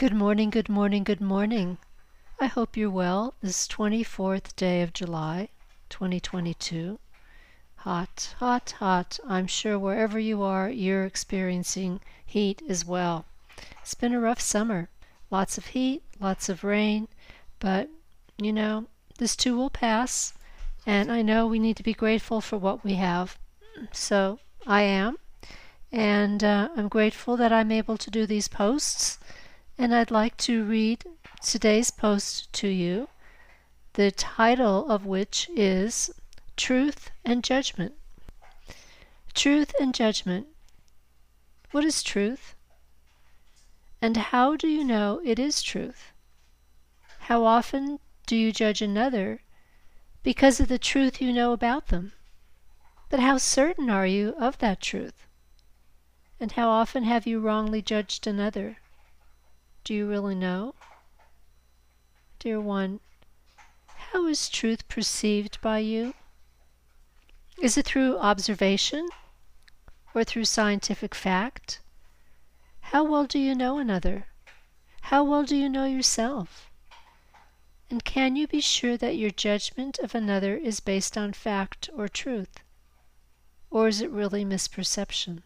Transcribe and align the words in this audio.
Good 0.00 0.14
morning, 0.14 0.48
good 0.48 0.70
morning, 0.70 1.04
good 1.04 1.20
morning. 1.20 1.76
I 2.40 2.46
hope 2.46 2.74
you're 2.74 2.88
well 2.88 3.34
this 3.42 3.68
24th 3.68 4.56
day 4.56 4.80
of 4.80 4.94
July, 4.94 5.50
2022. 5.90 6.98
Hot, 7.76 8.34
hot, 8.38 8.70
hot. 8.78 9.20
I'm 9.28 9.46
sure 9.46 9.78
wherever 9.78 10.18
you 10.18 10.42
are, 10.42 10.70
you're 10.70 11.04
experiencing 11.04 12.00
heat 12.24 12.62
as 12.66 12.82
well. 12.82 13.26
It's 13.82 13.92
been 13.92 14.14
a 14.14 14.20
rough 14.20 14.40
summer. 14.40 14.88
Lots 15.30 15.58
of 15.58 15.66
heat, 15.66 16.02
lots 16.18 16.48
of 16.48 16.64
rain, 16.64 17.06
but 17.58 17.90
you 18.38 18.54
know, 18.54 18.86
this 19.18 19.36
too 19.36 19.54
will 19.54 19.68
pass, 19.68 20.32
and 20.86 21.12
I 21.12 21.20
know 21.20 21.46
we 21.46 21.58
need 21.58 21.76
to 21.76 21.82
be 21.82 21.92
grateful 21.92 22.40
for 22.40 22.56
what 22.56 22.82
we 22.82 22.94
have. 22.94 23.36
So 23.92 24.38
I 24.66 24.80
am, 24.80 25.18
and 25.92 26.42
uh, 26.42 26.70
I'm 26.74 26.88
grateful 26.88 27.36
that 27.36 27.52
I'm 27.52 27.70
able 27.70 27.98
to 27.98 28.10
do 28.10 28.24
these 28.24 28.48
posts. 28.48 29.18
And 29.80 29.94
I'd 29.94 30.10
like 30.10 30.36
to 30.44 30.62
read 30.62 31.06
today's 31.40 31.90
post 31.90 32.52
to 32.52 32.68
you, 32.68 33.08
the 33.94 34.10
title 34.10 34.90
of 34.90 35.06
which 35.06 35.48
is 35.56 36.10
Truth 36.54 37.10
and 37.24 37.42
Judgment. 37.42 37.94
Truth 39.32 39.74
and 39.80 39.94
Judgment. 39.94 40.48
What 41.70 41.86
is 41.86 42.02
truth? 42.02 42.54
And 44.02 44.18
how 44.18 44.54
do 44.54 44.68
you 44.68 44.84
know 44.84 45.22
it 45.24 45.38
is 45.38 45.62
truth? 45.62 46.12
How 47.20 47.46
often 47.46 48.00
do 48.26 48.36
you 48.36 48.52
judge 48.52 48.82
another 48.82 49.40
because 50.22 50.60
of 50.60 50.68
the 50.68 50.78
truth 50.78 51.22
you 51.22 51.32
know 51.32 51.52
about 51.54 51.86
them? 51.86 52.12
But 53.08 53.20
how 53.20 53.38
certain 53.38 53.88
are 53.88 54.06
you 54.06 54.34
of 54.38 54.58
that 54.58 54.82
truth? 54.82 55.26
And 56.38 56.52
how 56.52 56.68
often 56.68 57.04
have 57.04 57.26
you 57.26 57.40
wrongly 57.40 57.80
judged 57.80 58.26
another? 58.26 58.76
Do 59.82 59.94
you 59.94 60.06
really 60.06 60.34
know? 60.34 60.74
Dear 62.38 62.60
one, 62.60 63.00
how 63.86 64.26
is 64.26 64.48
truth 64.48 64.86
perceived 64.88 65.60
by 65.60 65.78
you? 65.78 66.14
Is 67.60 67.76
it 67.76 67.86
through 67.86 68.18
observation 68.18 69.08
or 70.14 70.24
through 70.24 70.44
scientific 70.44 71.14
fact? 71.14 71.80
How 72.80 73.04
well 73.04 73.24
do 73.24 73.38
you 73.38 73.54
know 73.54 73.78
another? 73.78 74.26
How 75.02 75.24
well 75.24 75.44
do 75.44 75.56
you 75.56 75.68
know 75.68 75.86
yourself? 75.86 76.70
And 77.88 78.04
can 78.04 78.36
you 78.36 78.46
be 78.46 78.60
sure 78.60 78.96
that 78.96 79.16
your 79.16 79.30
judgment 79.30 79.98
of 79.98 80.14
another 80.14 80.56
is 80.56 80.80
based 80.80 81.16
on 81.18 81.32
fact 81.32 81.90
or 81.92 82.08
truth? 82.08 82.60
Or 83.70 83.88
is 83.88 84.00
it 84.00 84.10
really 84.10 84.44
misperception? 84.44 85.42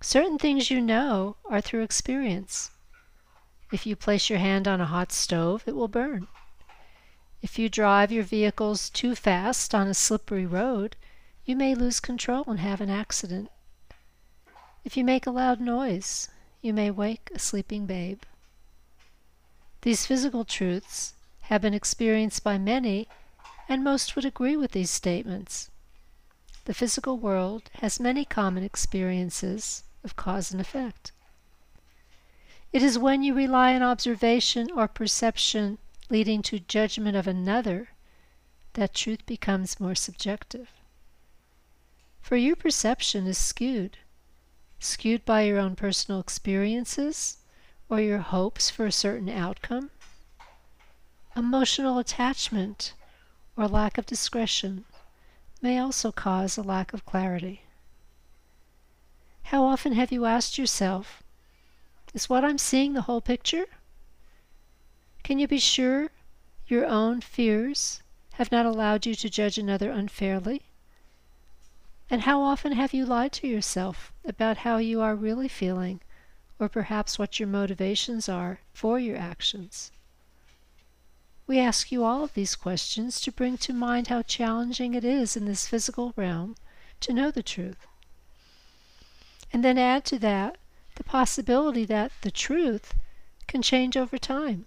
Certain 0.00 0.38
things 0.38 0.70
you 0.70 0.80
know 0.80 1.36
are 1.44 1.60
through 1.60 1.82
experience. 1.82 2.70
If 3.70 3.84
you 3.84 3.96
place 3.96 4.30
your 4.30 4.38
hand 4.38 4.66
on 4.66 4.80
a 4.80 4.86
hot 4.86 5.12
stove, 5.12 5.64
it 5.66 5.76
will 5.76 5.88
burn. 5.88 6.28
If 7.42 7.58
you 7.58 7.68
drive 7.68 8.10
your 8.10 8.24
vehicles 8.24 8.88
too 8.88 9.14
fast 9.14 9.74
on 9.74 9.86
a 9.86 9.94
slippery 9.94 10.46
road, 10.46 10.96
you 11.44 11.54
may 11.54 11.74
lose 11.74 12.00
control 12.00 12.44
and 12.46 12.60
have 12.60 12.80
an 12.80 12.90
accident. 12.90 13.50
If 14.84 14.96
you 14.96 15.04
make 15.04 15.26
a 15.26 15.30
loud 15.30 15.60
noise, 15.60 16.28
you 16.62 16.72
may 16.72 16.90
wake 16.90 17.30
a 17.34 17.38
sleeping 17.38 17.84
babe. 17.86 18.22
These 19.82 20.06
physical 20.06 20.44
truths 20.44 21.14
have 21.42 21.62
been 21.62 21.74
experienced 21.74 22.42
by 22.42 22.58
many, 22.58 23.06
and 23.68 23.84
most 23.84 24.16
would 24.16 24.24
agree 24.24 24.56
with 24.56 24.72
these 24.72 24.90
statements. 24.90 25.70
The 26.64 26.74
physical 26.74 27.18
world 27.18 27.70
has 27.80 28.00
many 28.00 28.24
common 28.24 28.64
experiences 28.64 29.84
of 30.02 30.16
cause 30.16 30.52
and 30.52 30.60
effect. 30.60 31.12
It 32.72 32.82
is 32.82 32.98
when 32.98 33.22
you 33.22 33.34
rely 33.34 33.74
on 33.74 33.82
observation 33.82 34.70
or 34.70 34.88
perception 34.88 35.78
leading 36.10 36.42
to 36.42 36.60
judgment 36.60 37.16
of 37.16 37.26
another, 37.26 37.88
that 38.74 38.94
truth 38.94 39.24
becomes 39.26 39.80
more 39.80 39.94
subjective. 39.94 40.68
For 42.20 42.36
your 42.36 42.56
perception 42.56 43.26
is 43.26 43.38
skewed, 43.38 43.98
skewed 44.78 45.24
by 45.24 45.42
your 45.42 45.58
own 45.58 45.76
personal 45.76 46.20
experiences 46.20 47.38
or 47.88 48.00
your 48.00 48.18
hopes 48.18 48.68
for 48.68 48.86
a 48.86 48.92
certain 48.92 49.28
outcome. 49.28 49.90
Emotional 51.34 51.98
attachment 51.98 52.92
or 53.56 53.66
lack 53.66 53.96
of 53.96 54.06
discretion 54.06 54.84
may 55.62 55.78
also 55.78 56.12
cause 56.12 56.56
a 56.56 56.62
lack 56.62 56.92
of 56.92 57.06
clarity. 57.06 57.62
How 59.44 59.64
often 59.64 59.94
have 59.94 60.12
you 60.12 60.26
asked 60.26 60.58
yourself, 60.58 61.22
is 62.14 62.28
what 62.28 62.44
I'm 62.44 62.58
seeing 62.58 62.94
the 62.94 63.02
whole 63.02 63.20
picture? 63.20 63.66
Can 65.22 65.38
you 65.38 65.46
be 65.46 65.58
sure 65.58 66.10
your 66.66 66.86
own 66.86 67.20
fears 67.20 68.02
have 68.34 68.52
not 68.52 68.66
allowed 68.66 69.06
you 69.06 69.14
to 69.14 69.28
judge 69.28 69.58
another 69.58 69.90
unfairly? 69.90 70.62
And 72.10 72.22
how 72.22 72.40
often 72.40 72.72
have 72.72 72.94
you 72.94 73.04
lied 73.04 73.32
to 73.32 73.46
yourself 73.46 74.12
about 74.24 74.58
how 74.58 74.78
you 74.78 75.00
are 75.00 75.14
really 75.14 75.48
feeling, 75.48 76.00
or 76.58 76.68
perhaps 76.68 77.18
what 77.18 77.38
your 77.38 77.48
motivations 77.48 78.28
are 78.28 78.60
for 78.72 78.98
your 78.98 79.16
actions? 79.16 79.92
We 81.46 81.58
ask 81.58 81.90
you 81.90 82.04
all 82.04 82.24
of 82.24 82.34
these 82.34 82.56
questions 82.56 83.20
to 83.22 83.32
bring 83.32 83.58
to 83.58 83.72
mind 83.72 84.08
how 84.08 84.22
challenging 84.22 84.94
it 84.94 85.04
is 85.04 85.36
in 85.36 85.44
this 85.44 85.66
physical 85.66 86.12
realm 86.16 86.56
to 87.00 87.12
know 87.12 87.30
the 87.30 87.42
truth. 87.42 87.86
And 89.52 89.64
then 89.64 89.78
add 89.78 90.04
to 90.06 90.18
that 90.18 90.58
the 90.98 91.04
possibility 91.04 91.84
that 91.84 92.10
the 92.22 92.30
truth 92.30 92.92
can 93.46 93.62
change 93.62 93.96
over 93.96 94.18
time. 94.18 94.66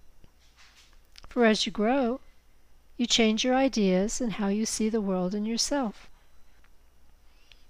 For 1.28 1.44
as 1.44 1.66
you 1.66 1.74
grow, 1.74 2.22
you 2.96 3.06
change 3.06 3.44
your 3.44 3.54
ideas 3.54 4.22
and 4.22 4.34
how 4.34 4.48
you 4.48 4.66
see 4.66 4.88
the 4.88 5.02
world 5.02 5.36
and 5.36 5.46
yourself. 5.46 6.10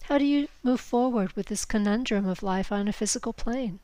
How 0.03 0.19
do 0.19 0.25
you 0.25 0.47
move 0.61 0.79
forward 0.79 1.33
with 1.33 1.47
this 1.47 1.65
conundrum 1.65 2.27
of 2.27 2.43
life 2.43 2.71
on 2.71 2.87
a 2.87 2.93
physical 2.93 3.33
plane? 3.33 3.79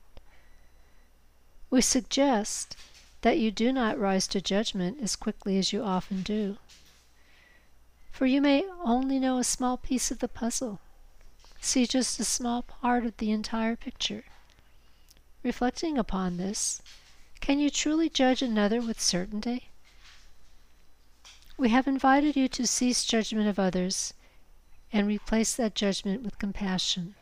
We 1.71 1.81
suggest 1.81 2.77
that 3.21 3.39
you 3.39 3.49
do 3.49 3.73
not 3.73 3.97
rise 3.97 4.27
to 4.27 4.41
judgment 4.41 4.99
as 5.01 5.15
quickly 5.15 5.57
as 5.57 5.73
you 5.73 5.83
often 5.83 6.21
do. 6.21 6.57
For 8.11 8.27
you 8.27 8.41
may 8.41 8.63
only 8.83 9.17
know 9.17 9.39
a 9.39 9.43
small 9.43 9.75
piece 9.75 10.11
of 10.11 10.19
the 10.19 10.27
puzzle, 10.27 10.79
see 11.61 11.87
just 11.87 12.19
a 12.19 12.23
small 12.23 12.61
part 12.61 13.05
of 13.05 13.17
the 13.17 13.31
entire 13.31 13.75
picture. 13.75 14.23
Reflecting 15.43 15.97
upon 15.97 16.37
this, 16.37 16.81
can 17.39 17.59
you 17.59 17.69
truly 17.69 18.09
judge 18.09 18.41
another 18.41 18.81
with 18.81 18.99
certainty? 18.99 19.69
We 21.57 21.69
have 21.69 21.87
invited 21.87 22.35
you 22.35 22.47
to 22.49 22.67
cease 22.67 23.05
judgment 23.05 23.47
of 23.47 23.59
others 23.59 24.13
and 24.91 25.07
replace 25.07 25.55
that 25.55 25.75
judgment 25.75 26.23
with 26.23 26.39
compassion. 26.39 27.15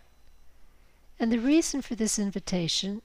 And 1.19 1.31
the 1.31 1.39
reason 1.39 1.81
for 1.81 1.95
this 1.95 2.19
invitation 2.19 3.01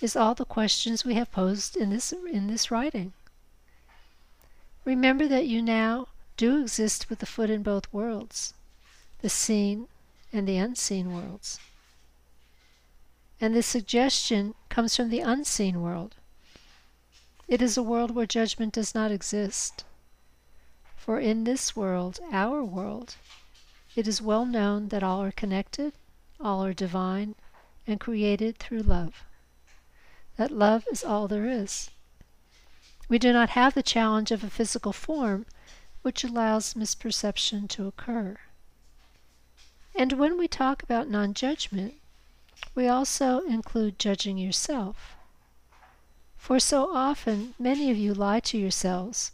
is 0.00 0.16
all 0.16 0.34
the 0.34 0.44
questions 0.44 1.04
we 1.04 1.14
have 1.14 1.30
posed 1.32 1.76
in 1.76 1.90
this, 1.90 2.12
in 2.12 2.46
this 2.46 2.70
writing. 2.70 3.12
Remember 4.84 5.26
that 5.28 5.46
you 5.46 5.62
now 5.62 6.08
do 6.36 6.60
exist 6.60 7.08
with 7.08 7.20
the 7.20 7.26
foot 7.26 7.50
in 7.50 7.62
both 7.62 7.92
worlds, 7.92 8.54
the 9.20 9.28
seen 9.30 9.88
and 10.32 10.48
the 10.48 10.56
unseen 10.56 11.14
worlds. 11.14 11.58
And 13.40 13.54
this 13.54 13.66
suggestion 13.66 14.54
comes 14.68 14.96
from 14.96 15.10
the 15.10 15.20
unseen 15.20 15.82
world. 15.82 16.14
It 17.46 17.60
is 17.60 17.76
a 17.76 17.82
world 17.82 18.12
where 18.12 18.26
judgment 18.26 18.72
does 18.72 18.94
not 18.94 19.10
exist. 19.10 19.84
For 20.96 21.20
in 21.20 21.44
this 21.44 21.76
world, 21.76 22.18
our 22.32 22.64
world, 22.64 23.16
it 23.94 24.08
is 24.08 24.22
well 24.22 24.46
known 24.46 24.88
that 24.88 25.02
all 25.02 25.22
are 25.22 25.32
connected, 25.32 25.92
all 26.40 26.64
are 26.64 26.72
divine, 26.72 27.34
and 27.86 28.00
created 28.00 28.58
through 28.58 28.82
love. 28.82 29.24
That 30.36 30.50
love 30.50 30.84
is 30.90 31.04
all 31.04 31.28
there 31.28 31.46
is. 31.46 31.90
We 33.08 33.18
do 33.18 33.32
not 33.32 33.50
have 33.50 33.74
the 33.74 33.82
challenge 33.82 34.30
of 34.30 34.42
a 34.42 34.50
physical 34.50 34.92
form, 34.92 35.46
which 36.02 36.24
allows 36.24 36.74
misperception 36.74 37.68
to 37.68 37.86
occur. 37.86 38.38
And 39.94 40.14
when 40.14 40.38
we 40.38 40.48
talk 40.48 40.82
about 40.82 41.08
non 41.08 41.34
judgment, 41.34 41.94
we 42.74 42.88
also 42.88 43.40
include 43.40 43.98
judging 43.98 44.36
yourself. 44.36 45.16
For 46.36 46.58
so 46.58 46.94
often 46.94 47.54
many 47.58 47.90
of 47.90 47.96
you 47.96 48.12
lie 48.12 48.40
to 48.40 48.58
yourselves 48.58 49.30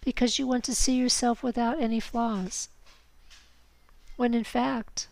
because 0.00 0.38
you 0.38 0.46
want 0.46 0.64
to 0.64 0.74
see 0.74 0.96
yourself 0.96 1.42
without 1.42 1.80
any 1.80 2.00
flaws. 2.00 2.68
When 4.16 4.34
in 4.34 4.44
fact, 4.44 5.06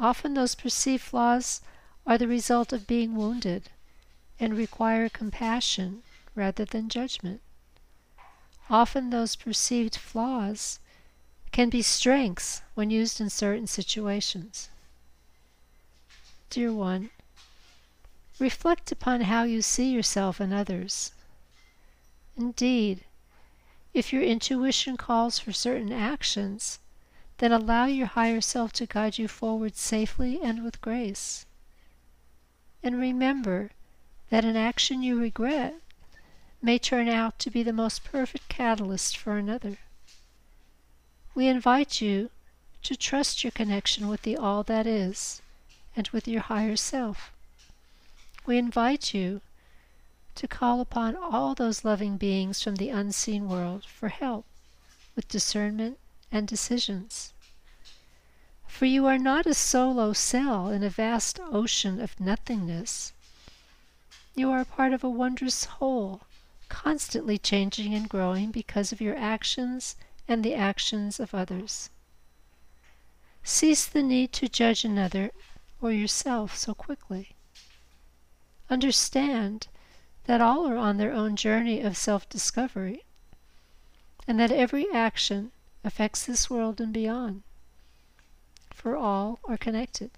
often 0.00 0.34
those 0.34 0.54
perceived 0.54 1.02
flaws 1.02 1.60
are 2.06 2.18
the 2.18 2.26
result 2.26 2.72
of 2.72 2.86
being 2.86 3.14
wounded 3.14 3.70
and 4.40 4.56
require 4.56 5.08
compassion 5.08 6.02
rather 6.34 6.64
than 6.64 6.88
judgment. 6.88 7.40
Often 8.70 9.10
those 9.10 9.36
perceived 9.36 9.96
flaws 9.96 10.78
can 11.52 11.68
be 11.68 11.82
strengths 11.82 12.62
when 12.74 12.90
used 12.90 13.20
in 13.20 13.30
certain 13.30 13.66
situations. 13.66 14.68
Dear 16.50 16.72
one, 16.72 17.10
reflect 18.40 18.92
upon 18.92 19.22
how 19.22 19.42
you 19.42 19.62
see 19.62 19.90
yourself 19.90 20.40
and 20.40 20.52
others. 20.52 21.12
Indeed, 22.36 23.04
if 23.94 24.12
your 24.12 24.22
intuition 24.22 24.96
calls 24.96 25.38
for 25.38 25.52
certain 25.52 25.92
actions, 25.92 26.78
then 27.38 27.52
allow 27.52 27.86
your 27.86 28.06
higher 28.06 28.40
self 28.40 28.72
to 28.74 28.86
guide 28.86 29.18
you 29.18 29.28
forward 29.28 29.76
safely 29.76 30.40
and 30.42 30.62
with 30.62 30.80
grace. 30.80 31.46
And 32.82 32.98
remember 32.98 33.70
that 34.30 34.44
an 34.44 34.56
action 34.56 35.02
you 35.02 35.18
regret 35.18 35.74
may 36.60 36.78
turn 36.78 37.08
out 37.08 37.38
to 37.38 37.50
be 37.50 37.62
the 37.62 37.72
most 37.72 38.04
perfect 38.04 38.48
catalyst 38.48 39.16
for 39.16 39.36
another. 39.36 39.78
We 41.34 41.46
invite 41.48 42.00
you 42.00 42.30
to 42.82 42.96
trust 42.96 43.42
your 43.42 43.50
connection 43.52 44.08
with 44.08 44.22
the 44.22 44.36
All 44.36 44.62
That 44.64 44.86
Is 44.86 45.40
and 45.96 46.08
with 46.08 46.28
your 46.28 46.42
higher 46.42 46.76
self. 46.76 47.32
We 48.48 48.56
invite 48.56 49.12
you 49.12 49.42
to 50.36 50.48
call 50.48 50.80
upon 50.80 51.14
all 51.16 51.54
those 51.54 51.84
loving 51.84 52.16
beings 52.16 52.62
from 52.62 52.76
the 52.76 52.88
unseen 52.88 53.46
world 53.46 53.84
for 53.84 54.08
help 54.08 54.46
with 55.14 55.28
discernment 55.28 55.98
and 56.32 56.48
decisions. 56.48 57.34
For 58.66 58.86
you 58.86 59.04
are 59.04 59.18
not 59.18 59.44
a 59.44 59.52
solo 59.52 60.14
cell 60.14 60.70
in 60.70 60.82
a 60.82 60.88
vast 60.88 61.38
ocean 61.38 62.00
of 62.00 62.18
nothingness. 62.18 63.12
You 64.34 64.50
are 64.50 64.60
a 64.60 64.64
part 64.64 64.94
of 64.94 65.04
a 65.04 65.10
wondrous 65.10 65.64
whole, 65.64 66.22
constantly 66.70 67.36
changing 67.36 67.92
and 67.92 68.08
growing 68.08 68.50
because 68.50 68.92
of 68.92 69.00
your 69.02 69.18
actions 69.18 69.94
and 70.26 70.42
the 70.42 70.54
actions 70.54 71.20
of 71.20 71.34
others. 71.34 71.90
Cease 73.44 73.84
the 73.84 74.02
need 74.02 74.32
to 74.32 74.48
judge 74.48 74.86
another 74.86 75.32
or 75.82 75.92
yourself 75.92 76.56
so 76.56 76.72
quickly. 76.72 77.34
Understand 78.70 79.68
that 80.24 80.40
all 80.40 80.68
are 80.68 80.76
on 80.76 80.98
their 80.98 81.12
own 81.12 81.36
journey 81.36 81.80
of 81.80 81.96
self 81.96 82.28
discovery, 82.28 83.04
and 84.26 84.38
that 84.38 84.52
every 84.52 84.90
action 84.92 85.52
affects 85.84 86.24
this 86.26 86.50
world 86.50 86.80
and 86.80 86.92
beyond. 86.92 87.42
For 88.70 88.94
all 88.94 89.38
are 89.44 89.56
connected, 89.56 90.10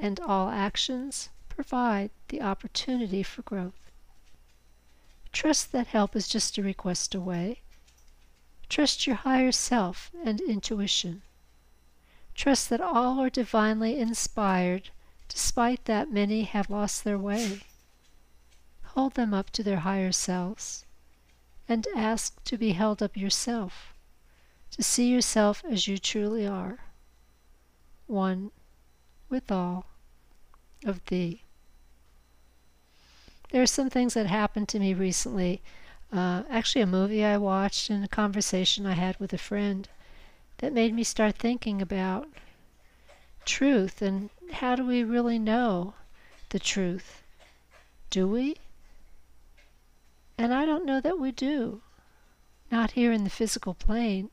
and 0.00 0.18
all 0.20 0.48
actions 0.48 1.28
provide 1.48 2.10
the 2.28 2.40
opportunity 2.40 3.22
for 3.22 3.42
growth. 3.42 3.90
Trust 5.32 5.72
that 5.72 5.88
help 5.88 6.16
is 6.16 6.28
just 6.28 6.56
a 6.56 6.62
request 6.62 7.14
away. 7.14 7.60
Trust 8.70 9.06
your 9.06 9.16
higher 9.16 9.52
self 9.52 10.10
and 10.24 10.40
intuition. 10.40 11.22
Trust 12.34 12.70
that 12.70 12.80
all 12.80 13.20
are 13.20 13.30
divinely 13.30 13.98
inspired, 13.98 14.90
despite 15.28 15.84
that 15.84 16.10
many 16.10 16.42
have 16.44 16.70
lost 16.70 17.04
their 17.04 17.18
way. 17.18 17.60
Hold 18.94 19.14
them 19.14 19.34
up 19.34 19.50
to 19.50 19.62
their 19.62 19.80
higher 19.80 20.12
selves 20.12 20.84
and 21.68 21.86
ask 21.96 22.42
to 22.44 22.56
be 22.56 22.72
held 22.72 23.02
up 23.02 23.16
yourself, 23.16 23.92
to 24.70 24.82
see 24.82 25.08
yourself 25.08 25.64
as 25.68 25.88
you 25.88 25.98
truly 25.98 26.46
are, 26.46 26.78
one 28.06 28.50
with 29.28 29.50
all 29.50 29.86
of 30.84 31.04
thee. 31.06 31.42
There 33.50 33.62
are 33.62 33.66
some 33.66 33.90
things 33.90 34.14
that 34.14 34.26
happened 34.26 34.68
to 34.70 34.78
me 34.78 34.94
recently. 34.94 35.62
Uh, 36.12 36.42
actually, 36.48 36.82
a 36.82 36.86
movie 36.86 37.24
I 37.24 37.36
watched 37.36 37.90
and 37.90 38.04
a 38.04 38.08
conversation 38.08 38.86
I 38.86 38.92
had 38.92 39.18
with 39.18 39.32
a 39.32 39.38
friend 39.38 39.88
that 40.58 40.72
made 40.72 40.94
me 40.94 41.04
start 41.04 41.36
thinking 41.36 41.82
about 41.82 42.28
truth 43.46 44.02
and 44.02 44.28
how 44.52 44.76
do 44.76 44.84
we 44.84 45.02
really 45.02 45.38
know 45.38 45.94
the 46.50 46.58
truth? 46.58 47.22
Do 48.10 48.28
we? 48.28 48.56
And 50.36 50.52
I 50.52 50.66
don't 50.66 50.84
know 50.84 51.00
that 51.00 51.18
we 51.18 51.32
do. 51.32 51.80
Not 52.70 52.92
here 52.92 53.12
in 53.12 53.24
the 53.24 53.30
physical 53.30 53.74
plane. 53.74 54.30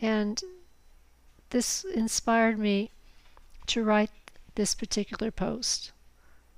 And 0.00 0.42
this 1.50 1.84
inspired 1.84 2.58
me 2.58 2.90
to 3.66 3.84
write 3.84 4.10
this 4.54 4.74
particular 4.74 5.30
post, 5.30 5.92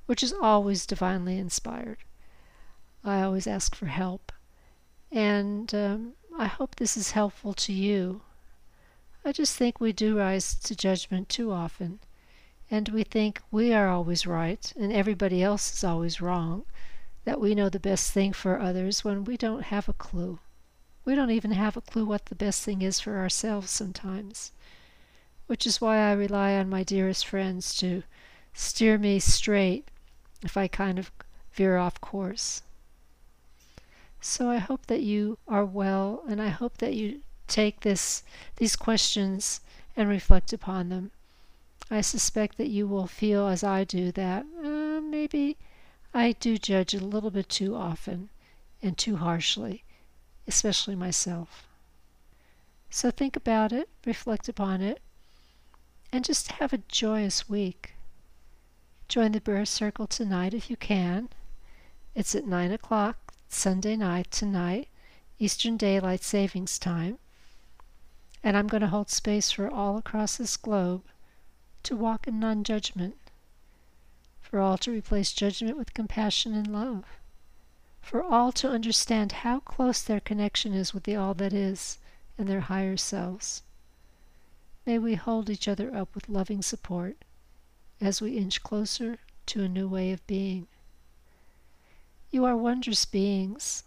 which 0.06 0.22
is 0.22 0.32
always 0.32 0.86
divinely 0.86 1.38
inspired. 1.38 1.98
I 3.04 3.22
always 3.22 3.46
ask 3.46 3.74
for 3.74 3.86
help. 3.86 4.32
And 5.10 5.74
um, 5.74 6.12
I 6.36 6.46
hope 6.46 6.76
this 6.76 6.96
is 6.96 7.12
helpful 7.12 7.54
to 7.54 7.72
you. 7.72 8.22
I 9.24 9.32
just 9.32 9.56
think 9.56 9.80
we 9.80 9.92
do 9.92 10.18
rise 10.18 10.54
to 10.54 10.74
judgment 10.74 11.28
too 11.28 11.52
often, 11.52 11.98
and 12.70 12.88
we 12.88 13.02
think 13.02 13.40
we 13.50 13.72
are 13.72 13.88
always 13.88 14.26
right 14.26 14.72
and 14.76 14.92
everybody 14.92 15.42
else 15.42 15.72
is 15.72 15.84
always 15.84 16.20
wrong, 16.20 16.64
that 17.24 17.40
we 17.40 17.54
know 17.54 17.68
the 17.68 17.80
best 17.80 18.12
thing 18.12 18.32
for 18.32 18.58
others 18.58 19.04
when 19.04 19.24
we 19.24 19.36
don't 19.36 19.64
have 19.64 19.88
a 19.88 19.92
clue. 19.92 20.38
We 21.04 21.14
don't 21.14 21.30
even 21.30 21.52
have 21.52 21.76
a 21.76 21.82
clue 21.82 22.06
what 22.06 22.26
the 22.26 22.34
best 22.34 22.62
thing 22.62 22.80
is 22.82 23.00
for 23.00 23.18
ourselves 23.18 23.70
sometimes, 23.70 24.52
which 25.46 25.66
is 25.66 25.80
why 25.80 25.98
I 25.98 26.12
rely 26.12 26.54
on 26.54 26.70
my 26.70 26.82
dearest 26.82 27.26
friends 27.26 27.74
to 27.78 28.02
steer 28.54 28.98
me 28.98 29.18
straight 29.18 29.88
if 30.42 30.56
I 30.56 30.68
kind 30.68 30.98
of 30.98 31.10
veer 31.52 31.76
off 31.76 32.00
course. 32.00 32.62
So 34.20 34.48
I 34.48 34.58
hope 34.58 34.86
that 34.86 35.02
you 35.02 35.38
are 35.46 35.64
well, 35.64 36.22
and 36.28 36.40
I 36.40 36.48
hope 36.48 36.78
that 36.78 36.94
you 36.94 37.20
take 37.48 37.80
this 37.80 38.22
these 38.56 38.76
questions 38.76 39.60
and 39.96 40.08
reflect 40.08 40.52
upon 40.52 40.88
them. 40.88 41.10
I 41.90 42.02
suspect 42.02 42.58
that 42.58 42.68
you 42.68 42.86
will 42.86 43.06
feel 43.06 43.48
as 43.48 43.64
I 43.64 43.84
do 43.84 44.12
that 44.12 44.44
uh, 44.62 45.00
maybe 45.00 45.56
I 46.14 46.32
do 46.32 46.58
judge 46.58 46.94
a 46.94 47.00
little 47.04 47.30
bit 47.30 47.48
too 47.48 47.74
often 47.74 48.30
and 48.82 48.96
too 48.96 49.16
harshly, 49.16 49.84
especially 50.46 50.94
myself. 50.94 51.66
So 52.90 53.10
think 53.10 53.36
about 53.36 53.72
it, 53.72 53.88
reflect 54.06 54.48
upon 54.48 54.80
it, 54.80 55.00
and 56.10 56.24
just 56.24 56.52
have 56.52 56.72
a 56.72 56.82
joyous 56.88 57.48
week. 57.48 57.94
Join 59.08 59.32
the 59.32 59.40
prayer 59.40 59.66
circle 59.66 60.06
tonight 60.06 60.54
if 60.54 60.70
you 60.70 60.76
can. 60.76 61.28
It's 62.14 62.34
at 62.34 62.46
9 62.46 62.72
o'clock 62.72 63.34
Sunday 63.48 63.96
night 63.96 64.30
tonight, 64.30 64.88
Eastern 65.38 65.76
Daylight 65.76 66.22
Savings 66.22 66.78
Time. 66.78 67.18
And 68.42 68.56
I'm 68.56 68.68
going 68.68 68.80
to 68.82 68.88
hold 68.88 69.10
space 69.10 69.50
for 69.50 69.68
all 69.68 69.96
across 69.96 70.36
this 70.36 70.56
globe 70.56 71.04
to 71.82 71.96
walk 71.96 72.26
in 72.28 72.38
non 72.38 72.64
judgment, 72.64 73.16
for 74.40 74.60
all 74.60 74.78
to 74.78 74.90
replace 74.90 75.32
judgment 75.32 75.76
with 75.76 75.94
compassion 75.94 76.54
and 76.54 76.72
love, 76.72 77.04
for 78.00 78.22
all 78.22 78.52
to 78.52 78.70
understand 78.70 79.32
how 79.32 79.60
close 79.60 80.02
their 80.02 80.20
connection 80.20 80.72
is 80.72 80.94
with 80.94 81.04
the 81.04 81.16
All 81.16 81.34
that 81.34 81.52
is 81.52 81.98
and 82.36 82.48
their 82.48 82.60
higher 82.60 82.96
selves. 82.96 83.62
May 84.86 84.98
we 84.98 85.16
hold 85.16 85.50
each 85.50 85.68
other 85.68 85.94
up 85.94 86.14
with 86.14 86.28
loving 86.28 86.62
support 86.62 87.16
as 88.00 88.20
we 88.20 88.38
inch 88.38 88.62
closer 88.62 89.18
to 89.46 89.62
a 89.62 89.68
new 89.68 89.88
way 89.88 90.12
of 90.12 90.26
being. 90.26 90.66
You 92.30 92.44
are 92.44 92.56
wondrous 92.56 93.04
beings. 93.04 93.82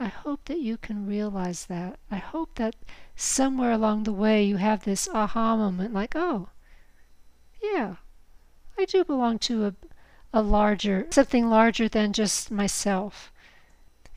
I 0.00 0.06
hope 0.06 0.44
that 0.44 0.60
you 0.60 0.76
can 0.76 1.06
realize 1.06 1.66
that. 1.66 1.98
I 2.08 2.18
hope 2.18 2.54
that 2.54 2.76
somewhere 3.16 3.72
along 3.72 4.04
the 4.04 4.12
way 4.12 4.44
you 4.44 4.56
have 4.58 4.84
this 4.84 5.08
aha 5.08 5.56
moment 5.56 5.92
like, 5.92 6.14
oh, 6.14 6.50
yeah, 7.60 7.96
I 8.78 8.84
do 8.84 9.02
belong 9.02 9.40
to 9.40 9.66
a, 9.66 9.74
a 10.32 10.40
larger, 10.40 11.08
something 11.10 11.50
larger 11.50 11.88
than 11.88 12.12
just 12.12 12.48
myself. 12.48 13.32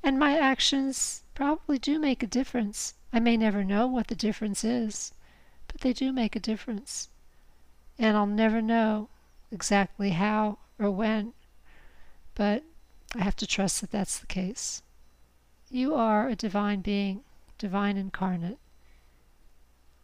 And 0.04 0.20
my 0.20 0.38
actions 0.38 1.24
probably 1.34 1.80
do 1.80 1.98
make 1.98 2.22
a 2.22 2.28
difference. 2.28 2.94
I 3.12 3.20
may 3.20 3.36
never 3.36 3.64
know 3.64 3.88
what 3.88 4.08
the 4.08 4.16
difference 4.16 4.64
is, 4.64 5.14
but 5.68 5.82
they 5.82 5.94
do 5.94 6.14
make 6.14 6.36
a 6.36 6.40
difference. 6.40 7.10
And 7.98 8.16
I'll 8.16 8.28
never 8.28 8.62
know 8.62 9.10
exactly 9.52 10.12
how 10.12 10.60
or 10.78 10.92
when, 10.92 11.34
but 12.36 12.64
I 13.16 13.24
have 13.24 13.36
to 13.38 13.48
trust 13.48 13.82
that 13.82 13.92
that's 13.92 14.20
the 14.20 14.28
case. 14.28 14.84
You 15.74 15.96
are 15.96 16.28
a 16.28 16.36
divine 16.36 16.82
being, 16.82 17.24
divine 17.58 17.96
incarnate. 17.96 18.60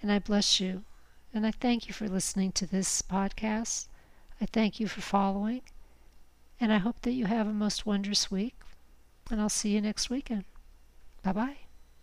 And 0.00 0.12
I 0.12 0.20
bless 0.20 0.60
you. 0.60 0.84
And 1.34 1.44
I 1.44 1.50
thank 1.50 1.88
you 1.88 1.92
for 1.92 2.08
listening 2.08 2.52
to 2.52 2.66
this 2.66 3.02
podcast. 3.02 3.88
I 4.40 4.46
thank 4.46 4.78
you 4.78 4.86
for 4.86 5.00
following. 5.00 5.62
And 6.60 6.72
I 6.72 6.78
hope 6.78 7.02
that 7.02 7.12
you 7.12 7.26
have 7.26 7.48
a 7.48 7.52
most 7.52 7.84
wondrous 7.84 8.30
week. 8.30 8.54
And 9.30 9.40
I'll 9.40 9.48
see 9.48 9.70
you 9.70 9.80
next 9.80 10.08
weekend. 10.08 10.44
Bye 11.24 11.32
bye. 11.32 11.56